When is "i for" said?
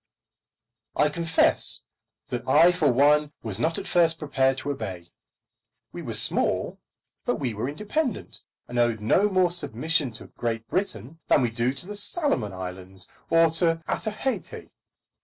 2.47-2.91